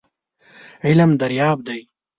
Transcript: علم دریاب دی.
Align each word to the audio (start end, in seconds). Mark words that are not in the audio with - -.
علم 0.87 1.11
دریاب 1.21 1.59
دی. 1.67 1.81